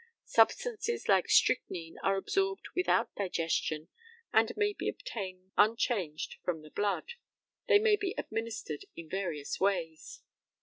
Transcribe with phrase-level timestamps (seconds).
[0.25, 3.87] Substances like strychnine are absorbed without digestion,
[4.33, 7.11] and may be obtained unchanged from the blood.
[7.67, 10.23] They may be administered in various ways.